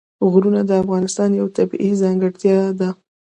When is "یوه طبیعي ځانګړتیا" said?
1.39-2.57